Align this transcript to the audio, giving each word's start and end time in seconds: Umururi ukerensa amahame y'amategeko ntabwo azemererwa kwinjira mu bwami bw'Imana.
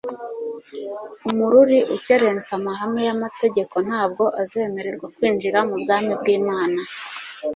Umururi 1.29 1.79
ukerensa 1.95 2.51
amahame 2.59 3.01
y'amategeko 3.07 3.75
ntabwo 3.87 4.23
azemererwa 4.41 5.07
kwinjira 5.15 5.59
mu 5.67 5.75
bwami 5.81 6.11
bw'Imana. 6.19 6.79